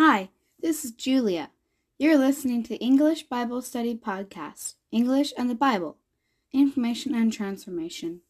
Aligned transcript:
Hi, 0.00 0.28
this 0.62 0.84
is 0.84 0.92
Julia. 0.92 1.50
You're 1.98 2.18
listening 2.18 2.62
to 2.62 2.68
the 2.68 2.76
English 2.76 3.24
Bible 3.24 3.60
Study 3.60 3.96
Podcast, 3.96 4.74
English 4.92 5.32
and 5.36 5.50
the 5.50 5.56
Bible, 5.56 5.96
Information 6.52 7.16
and 7.16 7.32
Transformation. 7.32 8.20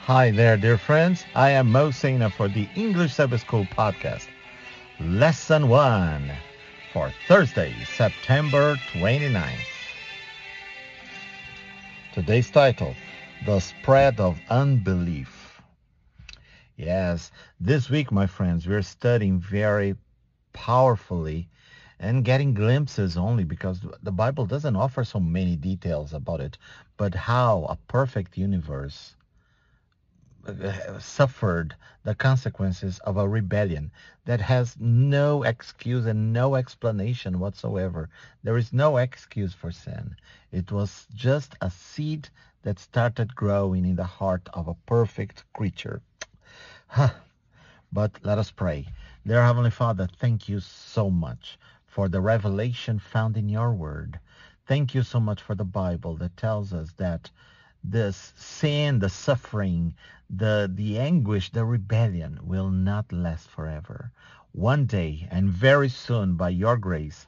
Hi 0.00 0.32
there, 0.32 0.56
dear 0.56 0.78
friends. 0.78 1.24
I 1.36 1.50
am 1.50 1.70
Mo 1.70 1.92
Sena 1.92 2.28
for 2.28 2.48
the 2.48 2.68
English 2.74 3.14
Sabbath 3.14 3.42
School 3.42 3.66
Podcast. 3.66 4.26
Lesson 4.98 5.68
1 5.68 6.32
for 6.92 7.12
Thursday, 7.28 7.72
September 7.96 8.74
29th. 8.94 9.70
Today's 12.12 12.50
title, 12.50 12.96
The 13.46 13.60
Spread 13.60 14.18
of 14.18 14.40
Unbelief. 14.50 15.35
Yes, 16.76 17.32
this 17.58 17.88
week, 17.88 18.12
my 18.12 18.26
friends, 18.26 18.66
we're 18.66 18.82
studying 18.82 19.40
very 19.40 19.96
powerfully 20.52 21.48
and 21.98 22.22
getting 22.22 22.52
glimpses 22.52 23.16
only 23.16 23.44
because 23.44 23.80
the 24.02 24.12
Bible 24.12 24.44
doesn't 24.44 24.76
offer 24.76 25.02
so 25.02 25.18
many 25.18 25.56
details 25.56 26.12
about 26.12 26.40
it, 26.40 26.58
but 26.98 27.14
how 27.14 27.64
a 27.64 27.76
perfect 27.88 28.36
universe 28.36 29.16
uh, 30.46 30.98
suffered 30.98 31.74
the 32.04 32.14
consequences 32.14 32.98
of 33.00 33.16
a 33.16 33.26
rebellion 33.26 33.90
that 34.26 34.42
has 34.42 34.76
no 34.78 35.44
excuse 35.44 36.04
and 36.04 36.34
no 36.34 36.56
explanation 36.56 37.38
whatsoever. 37.38 38.10
There 38.42 38.58
is 38.58 38.74
no 38.74 38.98
excuse 38.98 39.54
for 39.54 39.72
sin. 39.72 40.14
It 40.52 40.70
was 40.70 41.06
just 41.14 41.54
a 41.62 41.70
seed 41.70 42.28
that 42.64 42.78
started 42.78 43.34
growing 43.34 43.86
in 43.86 43.96
the 43.96 44.04
heart 44.04 44.46
of 44.52 44.68
a 44.68 44.74
perfect 44.86 45.44
creature. 45.54 46.02
But 47.92 48.12
let 48.22 48.38
us 48.38 48.50
pray. 48.50 48.86
Dear 49.26 49.42
Heavenly 49.42 49.70
Father, 49.70 50.08
thank 50.18 50.48
you 50.48 50.60
so 50.60 51.10
much 51.10 51.58
for 51.86 52.08
the 52.08 52.20
revelation 52.20 52.98
found 52.98 53.36
in 53.36 53.48
your 53.48 53.72
word. 53.72 54.20
Thank 54.66 54.94
you 54.94 55.02
so 55.02 55.20
much 55.20 55.40
for 55.40 55.54
the 55.54 55.64
Bible 55.64 56.16
that 56.16 56.36
tells 56.36 56.72
us 56.72 56.92
that 56.98 57.30
this 57.82 58.32
sin, 58.36 58.98
the 58.98 59.08
suffering, 59.08 59.94
the, 60.28 60.70
the 60.74 60.98
anguish, 60.98 61.50
the 61.50 61.64
rebellion 61.64 62.38
will 62.42 62.70
not 62.70 63.12
last 63.12 63.48
forever. 63.48 64.10
One 64.52 64.86
day 64.86 65.28
and 65.30 65.48
very 65.48 65.88
soon, 65.88 66.34
by 66.34 66.50
your 66.50 66.76
grace, 66.76 67.26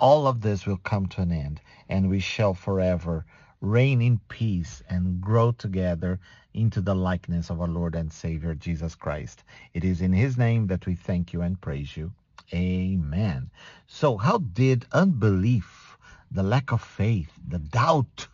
all 0.00 0.26
of 0.26 0.40
this 0.40 0.66
will 0.66 0.78
come 0.78 1.06
to 1.06 1.22
an 1.22 1.32
end 1.32 1.60
and 1.88 2.10
we 2.10 2.20
shall 2.20 2.54
forever 2.54 3.24
reign 3.64 4.02
in 4.02 4.20
peace 4.28 4.82
and 4.88 5.20
grow 5.20 5.50
together 5.52 6.20
into 6.52 6.80
the 6.80 6.94
likeness 6.94 7.50
of 7.50 7.60
our 7.60 7.68
Lord 7.68 7.94
and 7.94 8.12
Savior 8.12 8.54
Jesus 8.54 8.94
Christ. 8.94 9.42
It 9.72 9.84
is 9.84 10.02
in 10.02 10.12
his 10.12 10.36
name 10.36 10.66
that 10.68 10.86
we 10.86 10.94
thank 10.94 11.32
you 11.32 11.42
and 11.42 11.60
praise 11.60 11.96
you. 11.96 12.12
Amen. 12.52 13.50
So 13.86 14.18
how 14.18 14.38
did 14.38 14.86
unbelief, 14.92 15.96
the 16.30 16.42
lack 16.42 16.72
of 16.72 16.82
faith, 16.82 17.32
the 17.48 17.58
doubt, 17.58 18.28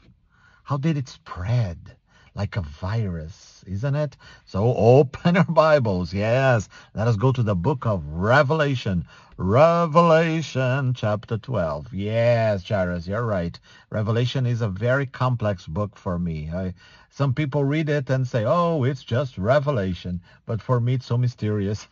how 0.65 0.77
did 0.77 0.97
it 0.97 1.09
spread? 1.09 1.97
Like 2.35 2.57
a 2.57 2.63
virus, 2.63 3.65
isn't 3.67 3.95
it? 3.95 4.17
So 4.47 4.75
open 4.77 5.37
our 5.37 5.45
Bibles. 5.45 6.15
Yes. 6.15 6.69
Let 6.95 7.09
us 7.09 7.17
go 7.17 7.33
to 7.33 7.43
the 7.43 7.57
book 7.57 7.87
of 7.87 8.07
Revelation. 8.07 9.05
Revelation 9.43 10.93
chapter 10.93 11.39
12. 11.39 11.95
Yes, 11.95 12.69
Jairus, 12.69 13.07
you're 13.07 13.25
right. 13.25 13.59
Revelation 13.89 14.45
is 14.45 14.61
a 14.61 14.69
very 14.69 15.07
complex 15.07 15.67
book 15.67 15.97
for 15.97 16.19
me. 16.19 16.51
I, 16.53 16.75
some 17.09 17.33
people 17.33 17.65
read 17.65 17.89
it 17.89 18.11
and 18.11 18.29
say, 18.29 18.45
oh, 18.45 18.85
it's 18.85 19.03
just 19.03 19.39
Revelation. 19.39 20.21
But 20.45 20.61
for 20.61 20.79
me, 20.79 20.93
it's 20.95 21.07
so 21.07 21.17
mysterious. 21.17 21.89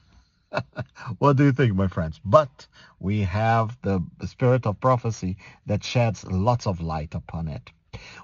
what 1.20 1.38
do 1.38 1.44
you 1.44 1.52
think, 1.52 1.74
my 1.74 1.88
friends? 1.88 2.20
But 2.22 2.66
we 3.00 3.22
have 3.22 3.78
the 3.80 4.02
spirit 4.26 4.66
of 4.66 4.78
prophecy 4.78 5.38
that 5.64 5.82
sheds 5.82 6.26
lots 6.26 6.66
of 6.66 6.82
light 6.82 7.14
upon 7.14 7.48
it. 7.48 7.72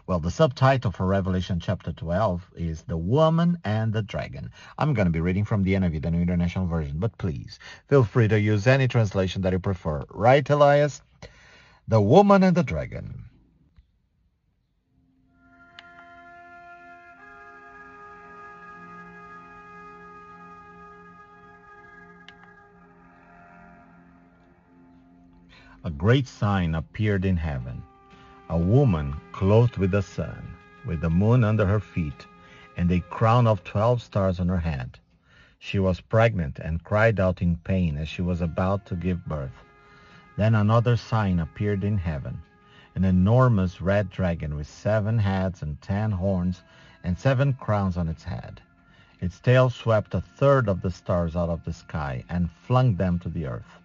Well, 0.07 0.21
the 0.21 0.31
subtitle 0.31 0.91
for 0.91 1.07
Revelation 1.07 1.61
chapter 1.61 1.93
12 1.93 2.51
is 2.57 2.83
The 2.83 2.97
Woman 2.97 3.59
and 3.65 3.93
the 3.93 4.03
Dragon. 4.03 4.51
I'm 4.79 4.95
going 4.95 5.07
to 5.07 5.13
be 5.13 5.21
reading 5.21 5.45
from 5.45 5.63
the 5.63 5.75
NIV, 5.75 6.03
the 6.03 6.11
New 6.11 6.21
International 6.21 6.67
Version, 6.67 6.99
but 6.99 7.17
please 7.19 7.59
feel 7.89 8.05
free 8.05 8.29
to 8.29 8.39
use 8.39 8.67
any 8.67 8.89
translation 8.89 9.43
that 9.43 9.53
you 9.53 9.59
prefer. 9.59 10.05
Right, 10.11 10.49
Elias? 10.49 11.03
The 11.89 12.01
Woman 12.01 12.43
and 12.43 12.57
the 12.57 12.63
Dragon. 12.63 13.25
A 25.85 25.91
great 25.91 26.27
sign 26.27 26.75
appeared 26.75 27.27
in 27.27 27.37
heaven 27.37 27.83
a 28.51 28.59
woman 28.59 29.15
clothed 29.33 29.79
with 29.79 29.91
the 29.91 30.03
sun, 30.03 30.55
with 30.85 31.01
the 31.01 31.09
moon 31.09 31.43
under 31.43 31.67
her 31.67 31.81
feet, 31.81 32.27
and 32.77 32.93
a 32.93 33.01
crown 33.01 33.47
of 33.47 33.65
twelve 33.65 34.03
stars 34.03 34.39
on 34.39 34.49
her 34.49 34.59
head. 34.59 34.99
She 35.59 35.79
was 35.79 36.03
pregnant 36.03 36.59
and 36.59 36.85
cried 36.85 37.19
out 37.19 37.41
in 37.41 37.57
pain 37.57 37.97
as 37.97 38.09
she 38.09 38.21
was 38.21 38.43
about 38.43 38.85
to 38.87 38.97
give 38.97 39.25
birth. 39.25 39.65
Then 40.37 40.55
another 40.55 40.97
sign 40.97 41.41
appeared 41.41 41.85
in 41.85 41.97
heaven, 41.97 42.43
an 42.95 43.05
enormous 43.05 43.81
red 43.81 44.11
dragon 44.11 44.55
with 44.57 44.67
seven 44.67 45.19
heads 45.19 45.63
and 45.63 45.81
ten 45.81 46.11
horns 46.13 46.63
and 47.03 47.19
seven 47.19 47.55
crowns 47.55 47.97
on 47.97 48.09
its 48.09 48.25
head. 48.25 48.61
Its 49.21 49.41
tail 49.41 49.71
swept 49.71 50.13
a 50.13 50.21
third 50.21 50.69
of 50.69 50.83
the 50.83 50.91
stars 50.91 51.35
out 51.35 51.49
of 51.49 51.65
the 51.65 51.73
sky 51.73 52.23
and 52.29 52.51
flung 52.51 52.97
them 52.97 53.19
to 53.21 53.31
the 53.31 53.47
earth. 53.47 53.79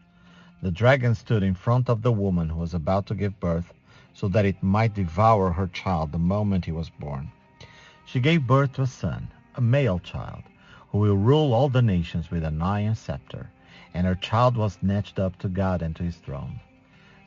The 0.61 0.71
dragon 0.71 1.15
stood 1.15 1.43
in 1.43 1.53
front 1.55 1.87
of 1.87 2.01
the 2.01 2.11
woman 2.11 2.49
who 2.49 2.59
was 2.59 2.73
about 2.73 3.05
to 3.05 3.15
give 3.15 3.39
birth 3.39 3.73
so 4.13 4.27
that 4.27 4.45
it 4.45 4.61
might 4.61 4.93
devour 4.93 5.51
her 5.51 5.67
child 5.67 6.11
the 6.11 6.17
moment 6.17 6.65
he 6.65 6.71
was 6.71 6.89
born. 6.89 7.31
She 8.05 8.19
gave 8.19 8.47
birth 8.47 8.73
to 8.73 8.83
a 8.83 8.87
son, 8.87 9.29
a 9.55 9.61
male 9.61 9.99
child, 9.99 10.43
who 10.91 10.97
will 10.97 11.17
rule 11.17 11.53
all 11.53 11.69
the 11.69 11.81
nations 11.81 12.31
with 12.31 12.43
an 12.43 12.61
iron 12.61 12.95
scepter, 12.95 13.49
and 13.93 14.07
her 14.07 14.15
child 14.15 14.57
was 14.57 14.73
snatched 14.73 15.19
up 15.19 15.37
to 15.39 15.47
God 15.47 15.81
and 15.81 15.95
to 15.95 16.03
his 16.03 16.17
throne. 16.17 16.59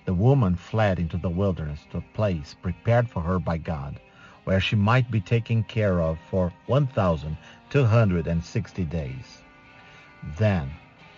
The 0.04 0.14
woman 0.14 0.56
fled 0.56 0.98
into 0.98 1.16
the 1.16 1.30
wilderness 1.30 1.80
to 1.90 1.98
a 1.98 2.04
place 2.14 2.56
prepared 2.60 3.08
for 3.08 3.22
her 3.22 3.38
by 3.38 3.58
God, 3.58 4.00
where 4.44 4.60
she 4.60 4.74
might 4.74 5.08
be 5.10 5.20
taken 5.20 5.62
care 5.62 6.00
of 6.00 6.18
for 6.30 6.52
1,260 6.66 8.84
days. 8.84 9.42
Then 10.36 10.70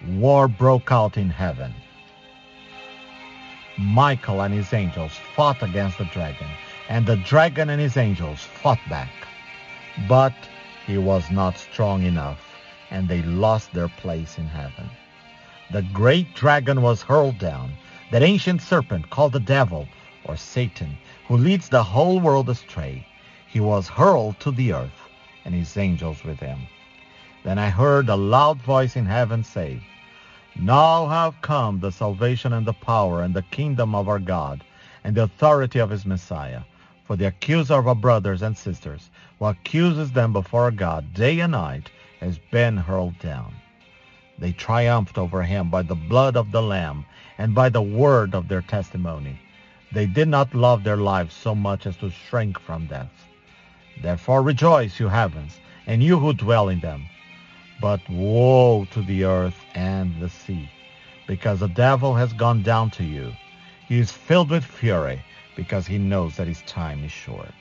war 0.07 0.49
broke 0.49 0.93
out 0.93 1.17
in 1.17 1.31
heaven. 1.31 1.73
Michael 3.77 4.43
and 4.43 4.55
his 4.55 4.73
angels 4.73 5.13
fought 5.35 5.63
against 5.63 5.99
the 5.99 6.05
dragon, 6.07 6.47
and 6.89 7.05
the 7.05 7.17
dragon 7.17 7.71
and 7.71 7.81
his 7.81 7.97
angels 7.97 8.41
fought 8.41 8.79
back. 8.89 9.11
But 10.09 10.35
he 10.87 10.97
was 10.99 11.31
not 11.31 11.59
strong 11.59 12.03
enough, 12.05 12.41
and 12.91 13.09
they 13.09 13.23
lost 13.23 13.73
their 13.73 13.89
place 13.89 14.39
in 14.39 14.47
heaven. 14.47 14.91
The 15.73 15.83
great 15.83 16.35
dragon 16.35 16.83
was 16.83 17.03
hurled 17.03 17.39
down, 17.39 17.73
that 18.11 18.23
ancient 18.23 18.63
serpent 18.63 19.11
called 19.11 19.33
the 19.33 19.41
devil, 19.41 19.89
or 20.25 20.37
Satan, 20.37 20.97
who 21.27 21.37
leads 21.37 21.69
the 21.69 21.83
whole 21.83 22.21
world 22.21 22.49
astray. 22.49 23.05
He 23.49 23.61
was 23.61 23.89
hurled 23.89 24.39
to 24.41 24.53
the 24.53 24.73
earth, 24.73 25.09
and 25.45 25.55
his 25.55 25.77
angels 25.77 26.23
with 26.25 26.39
him. 26.39 26.61
Then 27.43 27.59
I 27.59 27.71
heard 27.71 28.09
a 28.09 28.17
loud 28.17 28.63
voice 28.63 28.95
in 28.95 29.07
heaven 29.07 29.43
say, 29.43 29.81
now 30.57 31.07
have 31.07 31.41
come 31.43 31.81
the 31.81 31.91
salvation 31.91 32.53
and 32.53 32.67
the 32.67 32.73
power 32.73 33.23
and 33.23 33.35
the 33.35 33.43
kingdom 33.43 33.95
of 33.95 34.09
our 34.09 34.19
God 34.19 34.63
and 35.03 35.15
the 35.17 35.25
authority 35.25 35.79
of 35.79 35.91
his 35.91 36.07
Messiah. 36.07 36.63
For 37.05 37.17
the 37.17 37.27
accuser 37.27 37.75
of 37.75 37.87
our 37.87 37.95
brothers 37.95 38.41
and 38.41 38.57
sisters, 38.57 39.11
who 39.39 39.47
accuses 39.47 40.13
them 40.13 40.33
before 40.33 40.71
God 40.71 41.13
day 41.13 41.41
and 41.41 41.53
night, 41.53 41.91
has 42.21 42.39
been 42.51 42.77
hurled 42.77 43.19
down. 43.19 43.55
They 44.39 44.53
triumphed 44.53 45.19
over 45.19 45.43
him 45.43 45.71
by 45.71 45.83
the 45.83 45.95
blood 45.95 46.37
of 46.37 46.51
the 46.51 46.63
Lamb 46.63 47.05
and 47.37 47.55
by 47.55 47.69
the 47.69 47.83
word 47.83 48.35
of 48.35 48.49
their 48.49 48.63
testimony. 48.63 49.39
They 49.93 50.07
did 50.07 50.29
not 50.29 50.55
love 50.55 50.83
their 50.83 50.97
lives 50.97 51.35
so 51.35 51.55
much 51.55 51.87
as 51.87 51.97
to 51.99 52.11
shrink 52.11 52.59
from 52.59 52.87
death. 52.87 53.13
Therefore 54.03 54.43
rejoice, 54.43 54.99
you 54.99 55.09
heavens, 55.09 55.61
and 55.87 56.03
you 56.03 56.19
who 56.19 56.33
dwell 56.33 56.69
in 56.69 56.81
them. 56.81 57.05
But 57.81 58.09
woe 58.09 58.87
to 58.93 59.03
the 59.03 59.25
earth 59.25 59.67
and 59.75 60.19
the 60.21 60.31
sea, 60.31 60.71
because 61.27 61.61
the 61.61 61.69
devil 61.69 62.15
has 62.15 62.33
gone 62.33 62.63
down 62.63 62.91
to 62.93 63.05
you. 63.05 63.33
He 63.89 63.99
is 63.99 64.11
filled 64.11 64.51
with 64.51 64.65
fury, 64.65 65.21
because 65.55 65.87
he 65.87 65.99
knows 65.99 66.37
that 66.37 66.47
his 66.47 66.63
time 66.63 67.05
is 67.05 67.13
short. 67.13 67.53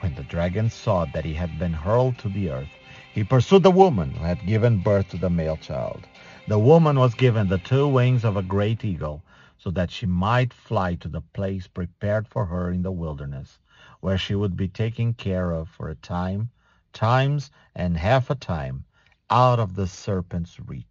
When 0.00 0.14
the 0.14 0.22
dragon 0.22 0.70
saw 0.70 1.04
that 1.06 1.24
he 1.24 1.34
had 1.34 1.58
been 1.58 1.72
hurled 1.72 2.18
to 2.18 2.28
the 2.28 2.50
earth, 2.50 2.68
he 3.12 3.24
pursued 3.24 3.64
the 3.64 3.70
woman 3.72 4.12
who 4.12 4.24
had 4.24 4.46
given 4.46 4.78
birth 4.78 5.08
to 5.10 5.16
the 5.16 5.30
male 5.30 5.56
child. 5.56 6.06
The 6.46 6.58
woman 6.58 6.98
was 6.98 7.14
given 7.14 7.48
the 7.48 7.58
two 7.58 7.88
wings 7.88 8.24
of 8.24 8.36
a 8.36 8.42
great 8.42 8.84
eagle, 8.84 9.22
so 9.58 9.70
that 9.72 9.90
she 9.90 10.06
might 10.06 10.52
fly 10.52 10.94
to 10.96 11.08
the 11.08 11.22
place 11.22 11.66
prepared 11.66 12.28
for 12.28 12.44
her 12.46 12.70
in 12.70 12.82
the 12.82 12.92
wilderness, 12.92 13.58
where 14.00 14.18
she 14.18 14.36
would 14.36 14.56
be 14.56 14.68
taken 14.68 15.14
care 15.14 15.50
of 15.50 15.68
for 15.68 15.88
a 15.88 15.96
time, 15.96 16.50
times, 16.92 17.50
and 17.74 17.96
half 17.96 18.30
a 18.30 18.36
time, 18.36 18.84
out 19.30 19.58
of 19.58 19.74
the 19.74 19.86
serpent's 19.86 20.58
reach. 20.66 20.84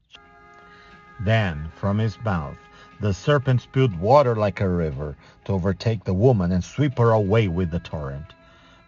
Then 1.20 1.72
from 1.76 1.98
his 1.98 2.20
mouth 2.24 2.58
the 3.00 3.14
serpent 3.14 3.62
spewed 3.62 4.00
water 4.00 4.36
like 4.36 4.62
a 4.62 4.70
river 4.70 5.16
to 5.46 5.54
overtake 5.54 6.04
the 6.04 6.14
woman 6.14 6.52
and 6.52 6.64
sweep 6.64 6.98
her 6.98 7.12
away 7.12 7.48
with 7.48 7.72
the 7.72 7.80
torrent. 7.80 8.34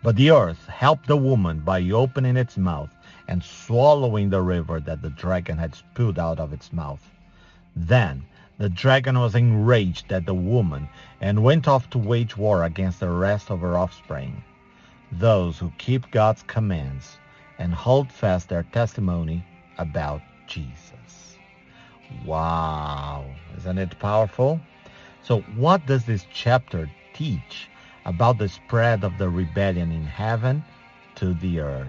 But 0.03 0.15
the 0.15 0.31
earth 0.31 0.67
helped 0.67 1.07
the 1.07 1.17
woman 1.17 1.59
by 1.59 1.81
opening 1.89 2.37
its 2.37 2.57
mouth 2.57 2.95
and 3.27 3.43
swallowing 3.43 4.29
the 4.29 4.41
river 4.41 4.79
that 4.79 5.01
the 5.01 5.09
dragon 5.09 5.57
had 5.57 5.75
spewed 5.75 6.19
out 6.19 6.39
of 6.39 6.53
its 6.53 6.71
mouth. 6.71 7.11
Then 7.75 8.23
the 8.57 8.69
dragon 8.69 9.19
was 9.19 9.35
enraged 9.35 10.11
at 10.11 10.25
the 10.25 10.33
woman 10.33 10.89
and 11.21 11.43
went 11.43 11.67
off 11.67 11.89
to 11.91 11.97
wage 11.97 12.37
war 12.37 12.63
against 12.63 12.99
the 12.99 13.09
rest 13.09 13.49
of 13.49 13.61
her 13.61 13.77
offspring, 13.77 14.43
those 15.11 15.57
who 15.57 15.71
keep 15.77 16.11
God's 16.11 16.43
commands 16.43 17.17
and 17.59 17.73
hold 17.73 18.11
fast 18.11 18.49
their 18.49 18.63
testimony 18.63 19.43
about 19.77 20.21
Jesus. 20.47 21.37
Wow, 22.25 23.25
isn't 23.57 23.77
it 23.77 23.99
powerful? 23.99 24.59
So, 25.21 25.41
what 25.55 25.85
does 25.85 26.05
this 26.05 26.25
chapter 26.33 26.89
teach 27.13 27.69
about 28.05 28.37
the 28.39 28.49
spread 28.49 29.03
of 29.03 29.17
the 29.17 29.29
rebellion 29.29 29.91
in 29.91 30.03
heaven 30.03 30.63
to 31.15 31.33
the 31.35 31.59
earth? 31.59 31.87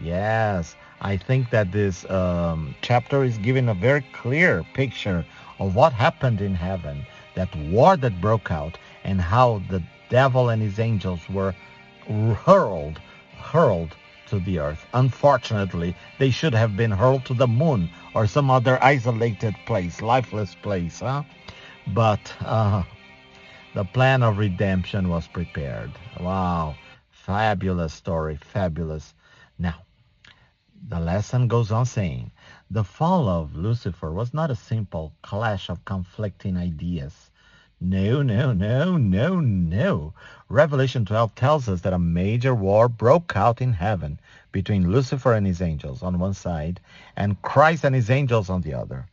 Yes, 0.00 0.76
I 1.00 1.16
think 1.16 1.50
that 1.50 1.72
this 1.72 2.08
um, 2.08 2.74
chapter 2.80 3.24
is 3.24 3.36
giving 3.38 3.68
a 3.68 3.74
very 3.74 4.04
clear 4.12 4.64
picture 4.72 5.26
of 5.58 5.74
what 5.74 5.92
happened 5.92 6.40
in 6.40 6.54
heaven, 6.54 7.04
that 7.34 7.54
war 7.56 7.96
that 7.96 8.20
broke 8.20 8.50
out, 8.50 8.78
and 9.04 9.20
how 9.20 9.62
the 9.68 9.82
devil 10.08 10.48
and 10.48 10.62
his 10.62 10.78
angels 10.78 11.20
were 11.28 11.54
hurled, 12.44 13.00
hurled 13.36 13.94
to 14.26 14.38
the 14.40 14.58
earth. 14.58 14.86
Unfortunately, 14.94 15.96
they 16.18 16.30
should 16.30 16.54
have 16.54 16.76
been 16.76 16.90
hurled 16.90 17.24
to 17.26 17.34
the 17.34 17.46
moon 17.46 17.90
or 18.14 18.26
some 18.26 18.50
other 18.50 18.82
isolated 18.82 19.54
place, 19.66 20.02
lifeless 20.02 20.54
place, 20.54 21.00
huh? 21.00 21.22
But 21.88 22.32
uh, 22.40 22.82
the 23.74 23.84
plan 23.84 24.22
of 24.22 24.38
redemption 24.38 25.08
was 25.08 25.28
prepared. 25.28 25.92
Wow, 26.18 26.74
fabulous 27.10 27.92
story, 27.92 28.36
fabulous. 28.36 29.14
Now, 29.58 29.82
the 30.88 31.00
lesson 31.00 31.48
goes 31.48 31.72
on 31.72 31.86
saying, 31.86 32.32
the 32.70 32.84
fall 32.84 33.28
of 33.28 33.56
Lucifer 33.56 34.12
was 34.12 34.34
not 34.34 34.50
a 34.50 34.56
simple 34.56 35.12
clash 35.22 35.68
of 35.68 35.84
conflicting 35.84 36.56
ideas. 36.56 37.30
No, 37.80 38.22
no, 38.22 38.54
no, 38.54 38.96
no, 38.96 39.38
no. 39.38 40.14
Revelation 40.48 41.04
12 41.04 41.34
tells 41.34 41.68
us 41.68 41.82
that 41.82 41.92
a 41.92 41.98
major 41.98 42.54
war 42.54 42.88
broke 42.88 43.36
out 43.36 43.60
in 43.60 43.74
heaven 43.74 44.18
between 44.50 44.90
Lucifer 44.90 45.34
and 45.34 45.46
his 45.46 45.60
angels 45.60 46.02
on 46.02 46.18
one 46.18 46.32
side 46.32 46.80
and 47.16 47.42
Christ 47.42 47.84
and 47.84 47.94
his 47.94 48.08
angels 48.08 48.48
on 48.48 48.62
the 48.62 48.72
other. 48.72 49.06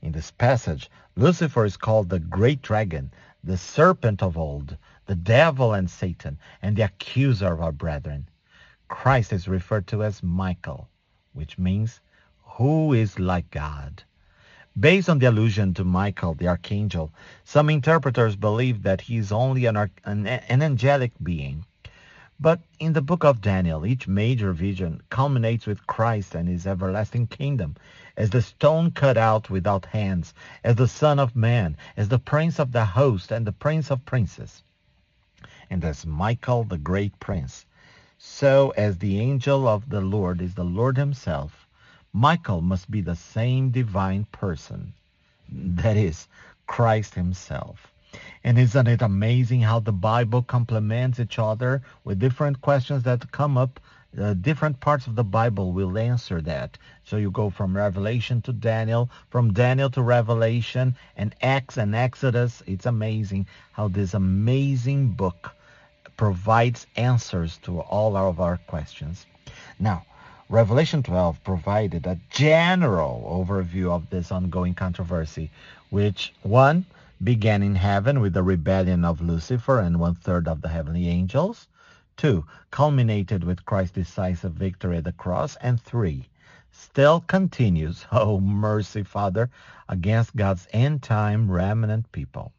In 0.00 0.12
this 0.12 0.30
passage, 0.30 0.90
Lucifer 1.14 1.66
is 1.66 1.76
called 1.76 2.08
the 2.08 2.18
great 2.18 2.62
dragon, 2.62 3.12
the 3.44 3.58
serpent 3.58 4.22
of 4.22 4.38
old, 4.38 4.78
the 5.04 5.14
devil 5.14 5.74
and 5.74 5.90
Satan, 5.90 6.38
and 6.62 6.76
the 6.76 6.84
accuser 6.84 7.52
of 7.52 7.60
our 7.60 7.72
brethren. 7.72 8.30
Christ 8.88 9.30
is 9.30 9.46
referred 9.46 9.86
to 9.88 10.02
as 10.04 10.22
Michael, 10.22 10.88
which 11.34 11.58
means 11.58 12.00
who 12.44 12.94
is 12.94 13.18
like 13.18 13.50
God. 13.50 14.04
Based 14.78 15.08
on 15.08 15.18
the 15.18 15.26
allusion 15.26 15.74
to 15.74 15.84
Michael, 15.84 16.34
the 16.34 16.46
archangel, 16.46 17.12
some 17.42 17.68
interpreters 17.68 18.36
believe 18.36 18.84
that 18.84 19.00
he 19.00 19.16
is 19.16 19.32
only 19.32 19.66
an, 19.66 19.76
an, 19.76 20.26
an 20.26 20.62
angelic 20.62 21.12
being. 21.22 21.64
But 22.38 22.60
in 22.78 22.92
the 22.92 23.02
book 23.02 23.24
of 23.24 23.40
Daniel, 23.42 23.84
each 23.84 24.06
major 24.06 24.52
vision 24.52 25.02
culminates 25.10 25.66
with 25.66 25.86
Christ 25.86 26.34
and 26.34 26.48
his 26.48 26.66
everlasting 26.66 27.26
kingdom, 27.26 27.76
as 28.16 28.30
the 28.30 28.40
stone 28.40 28.92
cut 28.92 29.18
out 29.18 29.50
without 29.50 29.86
hands, 29.86 30.32
as 30.62 30.76
the 30.76 30.88
Son 30.88 31.18
of 31.18 31.34
Man, 31.34 31.76
as 31.96 32.08
the 32.08 32.20
Prince 32.20 32.58
of 32.60 32.72
the 32.72 32.84
host 32.84 33.32
and 33.32 33.46
the 33.46 33.52
Prince 33.52 33.90
of 33.90 34.06
princes, 34.06 34.62
and 35.68 35.84
as 35.84 36.06
Michael 36.06 36.64
the 36.64 36.78
great 36.78 37.18
prince. 37.18 37.66
So 38.16 38.70
as 38.70 38.98
the 38.98 39.20
angel 39.20 39.66
of 39.66 39.88
the 39.90 40.00
Lord 40.00 40.40
is 40.40 40.54
the 40.54 40.64
Lord 40.64 40.96
himself, 40.96 41.59
Michael 42.12 42.60
must 42.60 42.90
be 42.90 43.00
the 43.00 43.14
same 43.14 43.70
divine 43.70 44.24
person, 44.32 44.92
that 45.48 45.96
is, 45.96 46.26
Christ 46.66 47.14
himself. 47.14 47.90
And 48.42 48.58
isn't 48.58 48.88
it 48.88 49.02
amazing 49.02 49.60
how 49.60 49.78
the 49.78 49.92
Bible 49.92 50.42
complements 50.42 51.20
each 51.20 51.38
other 51.38 51.82
with 52.02 52.18
different 52.18 52.60
questions 52.60 53.04
that 53.04 53.30
come 53.30 53.56
up? 53.56 53.78
Uh, 54.20 54.34
different 54.34 54.80
parts 54.80 55.06
of 55.06 55.14
the 55.14 55.22
Bible 55.22 55.70
will 55.70 55.96
answer 55.96 56.40
that. 56.40 56.76
So 57.04 57.16
you 57.16 57.30
go 57.30 57.48
from 57.48 57.76
Revelation 57.76 58.42
to 58.42 58.52
Daniel, 58.52 59.08
from 59.28 59.52
Daniel 59.52 59.88
to 59.90 60.02
Revelation, 60.02 60.96
and 61.16 61.32
Acts 61.42 61.76
and 61.76 61.94
Exodus. 61.94 62.60
It's 62.66 62.86
amazing 62.86 63.46
how 63.70 63.86
this 63.86 64.14
amazing 64.14 65.12
book 65.12 65.52
provides 66.16 66.88
answers 66.96 67.58
to 67.58 67.80
all 67.80 68.16
of 68.16 68.40
our 68.40 68.56
questions. 68.56 69.26
Now, 69.78 70.04
Revelation 70.50 71.04
12 71.04 71.44
provided 71.44 72.06
a 72.08 72.18
general 72.28 73.22
overview 73.24 73.92
of 73.92 74.10
this 74.10 74.32
ongoing 74.32 74.74
controversy, 74.74 75.48
which, 75.90 76.34
one, 76.42 76.86
began 77.22 77.62
in 77.62 77.76
heaven 77.76 78.18
with 78.18 78.32
the 78.32 78.42
rebellion 78.42 79.04
of 79.04 79.20
Lucifer 79.20 79.78
and 79.78 80.00
one-third 80.00 80.48
of 80.48 80.60
the 80.60 80.68
heavenly 80.68 81.06
angels, 81.06 81.68
two, 82.16 82.44
culminated 82.72 83.44
with 83.44 83.64
Christ's 83.64 83.94
decisive 83.94 84.54
victory 84.54 84.96
at 84.96 85.04
the 85.04 85.12
cross, 85.12 85.54
and 85.60 85.80
three, 85.80 86.28
still 86.72 87.20
continues, 87.20 88.06
oh 88.12 88.40
mercy, 88.40 89.04
Father, 89.04 89.50
against 89.88 90.34
God's 90.34 90.66
end-time 90.72 91.48
remnant 91.48 92.10
people. 92.10 92.52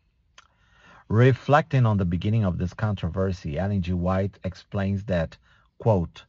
Reflecting 1.10 1.86
on 1.86 1.98
the 1.98 2.06
beginning 2.06 2.46
of 2.46 2.58
this 2.58 2.74
controversy, 2.74 3.60
Ellen 3.60 3.82
G. 3.82 3.92
White 3.92 4.40
explains 4.46 5.04
that, 5.04 5.36
quote, 5.78 6.24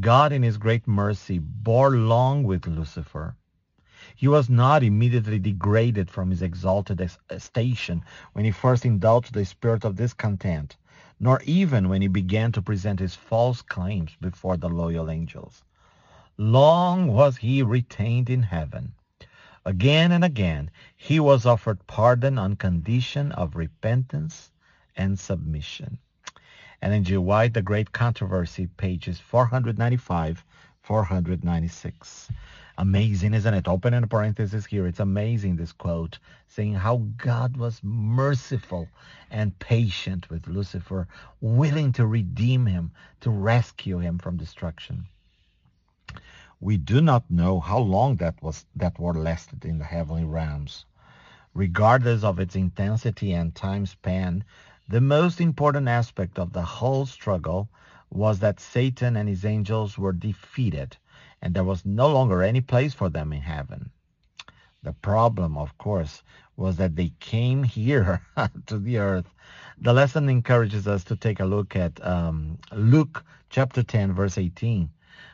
God 0.00 0.32
in 0.32 0.42
his 0.42 0.56
great 0.56 0.88
mercy 0.88 1.38
bore 1.38 1.90
long 1.90 2.44
with 2.44 2.66
Lucifer. 2.66 3.36
He 4.16 4.26
was 4.26 4.48
not 4.48 4.82
immediately 4.82 5.38
degraded 5.38 6.10
from 6.10 6.30
his 6.30 6.40
exalted 6.40 7.10
station 7.38 8.02
when 8.32 8.44
he 8.44 8.50
first 8.50 8.86
indulged 8.86 9.34
the 9.34 9.44
spirit 9.44 9.84
of 9.84 9.96
discontent, 9.96 10.76
nor 11.20 11.42
even 11.44 11.88
when 11.88 12.00
he 12.02 12.08
began 12.08 12.52
to 12.52 12.62
present 12.62 13.00
his 13.00 13.14
false 13.14 13.60
claims 13.62 14.16
before 14.20 14.56
the 14.56 14.68
loyal 14.68 15.10
angels. 15.10 15.62
Long 16.38 17.08
was 17.08 17.36
he 17.36 17.62
retained 17.62 18.30
in 18.30 18.42
heaven. 18.44 18.94
Again 19.64 20.10
and 20.10 20.24
again 20.24 20.70
he 20.96 21.20
was 21.20 21.44
offered 21.46 21.86
pardon 21.86 22.38
on 22.38 22.56
condition 22.56 23.30
of 23.32 23.56
repentance 23.56 24.50
and 24.96 25.18
submission. 25.18 25.98
G. 27.02 27.16
White, 27.16 27.54
The 27.54 27.62
Great 27.62 27.92
Controversy, 27.92 28.66
pages 28.66 29.20
495, 29.20 30.44
496. 30.82 32.28
Amazing, 32.76 33.34
isn't 33.34 33.54
it? 33.54 33.68
Open 33.68 33.94
in 33.94 34.08
parenthesis 34.08 34.66
here. 34.66 34.88
It's 34.88 34.98
amazing, 34.98 35.56
this 35.56 35.70
quote, 35.70 36.18
saying 36.48 36.74
how 36.74 37.06
God 37.16 37.56
was 37.56 37.80
merciful 37.84 38.88
and 39.30 39.56
patient 39.60 40.28
with 40.28 40.48
Lucifer, 40.48 41.06
willing 41.40 41.92
to 41.92 42.04
redeem 42.04 42.66
him, 42.66 42.90
to 43.20 43.30
rescue 43.30 43.98
him 43.98 44.18
from 44.18 44.36
destruction. 44.36 45.06
We 46.60 46.78
do 46.78 47.00
not 47.00 47.30
know 47.30 47.60
how 47.60 47.78
long 47.78 48.16
that 48.16 48.42
was 48.42 48.66
that 48.74 48.98
war 48.98 49.14
lasted 49.14 49.64
in 49.64 49.78
the 49.78 49.84
heavenly 49.84 50.24
realms. 50.24 50.84
Regardless 51.54 52.24
of 52.24 52.40
its 52.40 52.56
intensity 52.56 53.32
and 53.32 53.54
time 53.54 53.86
span, 53.86 54.42
the 54.92 55.00
most 55.00 55.40
important 55.40 55.88
aspect 55.88 56.38
of 56.38 56.52
the 56.52 56.60
whole 56.60 57.06
struggle 57.06 57.66
was 58.10 58.40
that 58.40 58.60
Satan 58.60 59.16
and 59.16 59.26
his 59.26 59.42
angels 59.42 59.96
were 59.96 60.12
defeated, 60.12 60.98
and 61.40 61.54
there 61.54 61.64
was 61.64 61.86
no 61.86 62.08
longer 62.08 62.42
any 62.42 62.60
place 62.60 62.92
for 62.92 63.08
them 63.08 63.32
in 63.32 63.40
heaven. 63.40 63.88
The 64.82 64.92
problem, 64.92 65.56
of 65.56 65.78
course, 65.78 66.22
was 66.58 66.76
that 66.76 66.94
they 66.94 67.10
came 67.20 67.62
here 67.62 68.20
to 68.66 68.78
the 68.78 68.98
earth. 68.98 69.32
The 69.78 69.94
lesson 69.94 70.28
encourages 70.28 70.86
us 70.86 71.04
to 71.04 71.16
take 71.16 71.40
a 71.40 71.46
look 71.46 71.74
at 71.74 72.04
um, 72.06 72.58
Luke 72.70 73.24
chapter 73.48 73.82
10, 73.82 74.12
verse 74.12 74.36
18, 74.36 74.90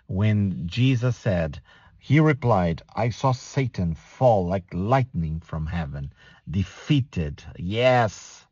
when 0.07 0.69
Jesus 0.69 1.17
said, 1.17 1.61
he 1.99 2.21
replied, 2.21 2.83
I 2.95 3.09
saw 3.09 3.33
Satan 3.33 3.95
fall 3.95 4.47
like 4.47 4.73
lightning 4.73 5.41
from 5.41 5.67
heaven, 5.67 6.13
defeated. 6.49 7.43
Yes, 7.57 8.47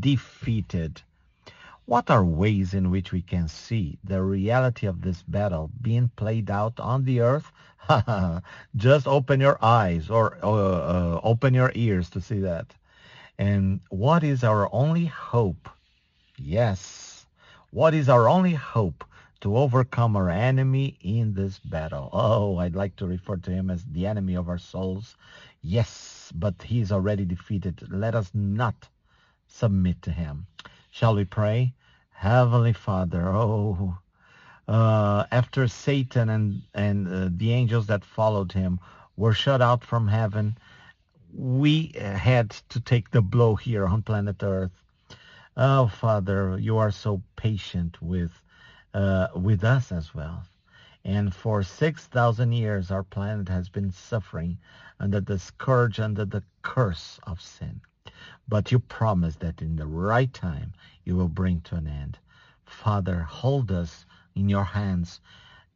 defeated. 0.00 1.02
What 1.86 2.10
are 2.10 2.24
ways 2.24 2.74
in 2.74 2.90
which 2.90 3.12
we 3.12 3.22
can 3.22 3.48
see 3.48 3.98
the 4.04 4.22
reality 4.22 4.86
of 4.86 5.02
this 5.02 5.22
battle 5.22 5.70
being 5.80 6.10
played 6.16 6.50
out 6.50 6.78
on 6.78 7.04
the 7.04 7.20
earth? 7.20 7.50
Just 8.76 9.06
open 9.06 9.40
your 9.40 9.58
eyes 9.62 10.08
or 10.08 10.38
uh, 10.42 11.20
open 11.22 11.54
your 11.54 11.72
ears 11.74 12.08
to 12.10 12.20
see 12.20 12.40
that. 12.40 12.74
And 13.38 13.80
what 13.88 14.22
is 14.22 14.44
our 14.44 14.72
only 14.72 15.06
hope? 15.06 15.68
Yes, 16.36 17.26
what 17.70 17.94
is 17.94 18.08
our 18.08 18.28
only 18.28 18.54
hope 18.54 19.04
to 19.42 19.56
overcome 19.56 20.14
our 20.16 20.30
enemy 20.30 20.96
in 21.00 21.34
this 21.34 21.58
battle. 21.58 22.08
Oh, 22.12 22.58
I'd 22.58 22.76
like 22.76 22.94
to 22.96 23.06
refer 23.06 23.36
to 23.38 23.50
him 23.50 23.70
as 23.70 23.84
the 23.84 24.06
enemy 24.06 24.36
of 24.36 24.48
our 24.48 24.58
souls. 24.58 25.16
Yes, 25.62 26.32
but 26.32 26.62
he's 26.62 26.92
already 26.92 27.24
defeated. 27.24 27.88
Let 27.90 28.14
us 28.14 28.30
not 28.32 28.88
submit 29.52 30.00
to 30.02 30.10
him. 30.10 30.46
Shall 30.90 31.14
we 31.14 31.24
pray? 31.24 31.74
Heavenly 32.10 32.72
Father, 32.72 33.28
oh, 33.28 33.98
uh, 34.68 35.24
after 35.30 35.68
Satan 35.68 36.28
and, 36.30 36.62
and 36.74 37.08
uh, 37.08 37.28
the 37.36 37.52
angels 37.52 37.86
that 37.86 38.04
followed 38.04 38.52
him 38.52 38.80
were 39.16 39.34
shut 39.34 39.60
out 39.60 39.84
from 39.84 40.08
heaven, 40.08 40.56
we 41.34 41.92
had 41.96 42.50
to 42.70 42.80
take 42.80 43.10
the 43.10 43.22
blow 43.22 43.54
here 43.54 43.86
on 43.86 44.02
planet 44.02 44.42
Earth. 44.42 44.72
Oh, 45.56 45.88
Father, 45.88 46.58
you 46.58 46.78
are 46.78 46.90
so 46.90 47.22
patient 47.36 48.00
with 48.00 48.32
uh, 48.94 49.28
with 49.34 49.64
us 49.64 49.92
as 49.92 50.14
well. 50.14 50.44
And 51.04 51.34
for 51.34 51.62
6,000 51.62 52.52
years, 52.52 52.90
our 52.90 53.02
planet 53.02 53.48
has 53.48 53.68
been 53.68 53.90
suffering 53.90 54.58
under 55.00 55.20
the 55.20 55.38
scourge, 55.38 55.98
under 55.98 56.24
the 56.24 56.42
curse 56.62 57.18
of 57.24 57.40
sin. 57.40 57.80
But 58.48 58.72
you 58.72 58.78
promise 58.78 59.36
that 59.36 59.62
in 59.62 59.76
the 59.76 59.86
right 59.86 60.32
time, 60.32 60.74
you 61.04 61.16
will 61.16 61.28
bring 61.28 61.60
to 61.62 61.76
an 61.76 61.86
end. 61.86 62.18
Father, 62.64 63.22
hold 63.22 63.72
us 63.72 64.06
in 64.34 64.48
your 64.48 64.64
hands. 64.64 65.20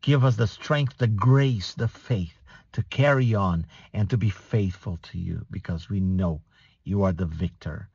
Give 0.02 0.24
us 0.24 0.36
the 0.36 0.46
strength, 0.46 0.98
the 0.98 1.06
grace, 1.08 1.74
the 1.74 1.88
faith 1.88 2.42
to 2.72 2.82
carry 2.84 3.34
on 3.34 3.66
and 3.92 4.10
to 4.10 4.16
be 4.18 4.30
faithful 4.30 4.98
to 5.02 5.18
you 5.18 5.46
because 5.50 5.88
we 5.88 6.00
know 6.00 6.42
you 6.84 7.02
are 7.02 7.12
the 7.12 7.26
victor. 7.26 7.88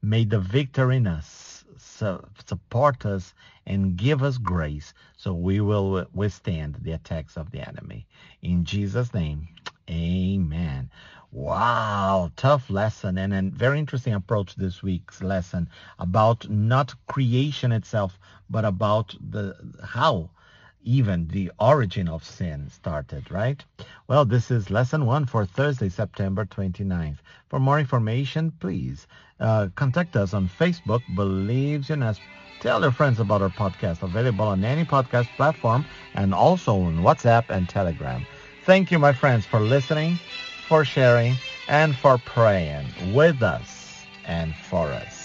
May 0.00 0.24
the 0.24 0.40
victor 0.40 0.92
in 0.92 1.06
us 1.06 1.64
support 1.78 3.04
us 3.04 3.34
and 3.66 3.96
give 3.96 4.22
us 4.22 4.38
grace 4.38 4.94
so 5.16 5.32
we 5.34 5.60
will 5.60 6.06
withstand 6.12 6.76
the 6.82 6.92
attacks 6.92 7.36
of 7.36 7.50
the 7.50 7.66
enemy. 7.66 8.06
In 8.42 8.64
Jesus' 8.64 9.12
name, 9.12 9.48
amen. 9.90 10.90
Wow, 11.30 12.32
tough 12.36 12.70
lesson 12.70 13.18
and 13.18 13.34
a 13.34 13.42
very 13.54 13.78
interesting 13.78 14.14
approach 14.14 14.54
this 14.54 14.82
week's 14.82 15.22
lesson 15.22 15.68
about 15.98 16.48
not 16.48 16.94
creation 17.06 17.70
itself, 17.70 18.18
but 18.48 18.64
about 18.64 19.14
the 19.20 19.54
how 19.84 20.30
even 20.82 21.28
the 21.28 21.52
origin 21.58 22.08
of 22.08 22.24
sin 22.24 22.70
started, 22.70 23.30
right? 23.30 23.62
Well, 24.06 24.24
this 24.24 24.50
is 24.50 24.70
lesson 24.70 25.04
one 25.04 25.26
for 25.26 25.44
Thursday, 25.44 25.90
September 25.90 26.46
29th. 26.46 27.18
For 27.50 27.60
more 27.60 27.78
information, 27.78 28.50
please 28.52 29.06
uh, 29.38 29.68
contact 29.74 30.16
us 30.16 30.32
on 30.32 30.48
Facebook, 30.48 31.02
Believes 31.14 31.90
in 31.90 32.02
Us. 32.02 32.18
Tell 32.60 32.80
your 32.80 32.90
friends 32.90 33.20
about 33.20 33.42
our 33.42 33.50
podcast, 33.50 34.02
available 34.02 34.46
on 34.46 34.64
any 34.64 34.84
podcast 34.84 35.28
platform 35.36 35.84
and 36.14 36.34
also 36.34 36.80
on 36.80 37.00
WhatsApp 37.00 37.50
and 37.50 37.68
Telegram. 37.68 38.26
Thank 38.64 38.90
you, 38.90 38.98
my 38.98 39.12
friends, 39.12 39.44
for 39.44 39.60
listening, 39.60 40.18
for 40.68 40.84
sharing, 40.84 41.34
and 41.68 41.96
for 41.96 42.18
praying 42.18 42.86
with 43.14 43.42
us 43.42 44.04
and 44.26 44.54
for 44.54 44.92
us. 44.92 45.17